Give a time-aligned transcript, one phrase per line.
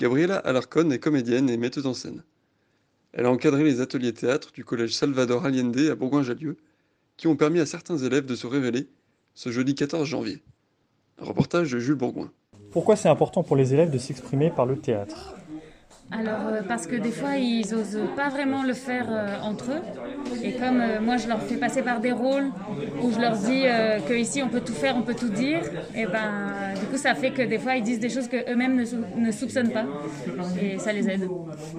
[0.00, 2.24] Gabriela Alarcón est comédienne et metteuse en scène.
[3.12, 6.56] Elle a encadré les ateliers théâtre du collège Salvador Allende à Bourgoin-Jallieu,
[7.16, 8.88] qui ont permis à certains élèves de se révéler
[9.34, 10.42] ce jeudi 14 janvier.
[11.18, 12.32] Reportage de Jules Bourgoin.
[12.72, 15.36] Pourquoi c'est important pour les élèves de s'exprimer par le théâtre?
[16.10, 20.42] Alors, euh, parce que des fois, ils osent pas vraiment le faire euh, entre eux.
[20.42, 22.50] Et comme euh, moi, je leur fais passer par des rôles
[23.02, 23.64] où je leur dis
[24.06, 25.60] qu'ici, on peut tout faire, on peut tout dire,
[25.94, 29.26] et ben, du coup, ça fait que des fois, ils disent des choses qu'eux-mêmes ne,
[29.26, 29.86] ne soupçonnent pas.
[30.60, 31.28] Et ça les aide.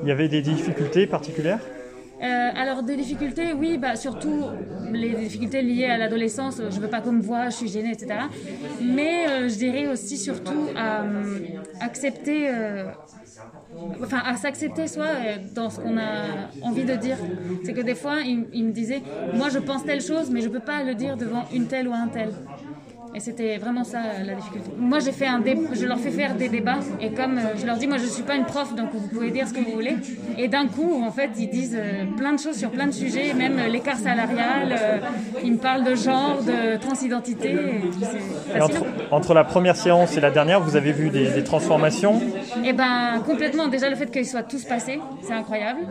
[0.04, 1.62] Il y avait des difficultés particulières?
[2.22, 4.46] Alors des difficultés, oui, bah, surtout
[4.92, 6.62] les difficultés liées à l'adolescence.
[6.70, 8.20] Je veux pas qu'on me voit, je suis gênée, etc.
[8.82, 11.04] Mais je dirais aussi surtout à
[11.80, 12.50] accepter
[14.02, 17.18] enfin, à s'accepter soi euh, dans ce qu'on a envie de dire.
[17.64, 19.02] C'est que des fois, il, me disait,
[19.34, 21.94] moi je pense telle chose, mais je peux pas le dire devant une telle ou
[21.94, 22.30] un tel.
[23.14, 24.70] Et c'était vraiment ça la difficulté.
[24.78, 25.42] Moi, j'ai fait un
[25.74, 28.24] je leur fais faire des débats et comme euh, je leur dis, moi, je suis
[28.24, 29.96] pas une prof, donc vous pouvez dire ce que vous voulez.
[30.38, 33.34] Et d'un coup, en fait, ils disent euh, plein de choses sur plein de sujets,
[33.34, 34.72] même l'écart salarial.
[34.72, 34.98] Euh,
[35.44, 37.56] ils me parlent de genre, de transidentité.
[38.56, 42.22] Et entre, entre, la première séance et la dernière, vous avez vu des, transformations?
[42.66, 43.68] Eh ben, complètement.
[43.68, 45.82] Déjà, le fait qu'ils soient tous passés, c'est incroyable.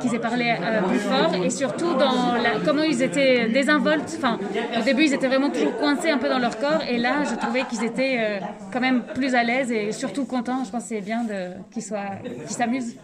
[0.00, 0.54] qu'ils aient parlé
[0.88, 4.16] plus fort et surtout dans la, comment ils étaient désinvoltes.
[4.16, 4.38] Enfin,
[4.78, 6.82] au début, ils étaient vraiment toujours coincés un peu dans leur corps.
[6.88, 8.38] Et là, je trouvais qu'ils étaient euh,
[8.72, 10.64] quand même plus à l'aise et surtout contents.
[10.64, 11.26] Je pense c'est bien
[11.70, 12.96] qu'ils soient, qu'ils s'amusent.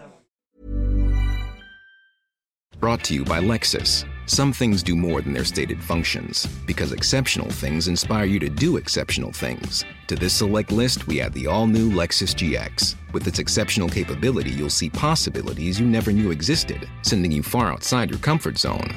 [2.81, 4.05] Brought to you by Lexus.
[4.27, 8.77] Some things do more than their stated functions, because exceptional things inspire you to do
[8.77, 9.85] exceptional things.
[10.09, 12.97] To this select list, we add the all new Lexus GX.
[13.13, 18.11] With its exceptional capability, you'll see possibilities you never knew existed, sending you far outside
[18.11, 18.97] your comfort zone.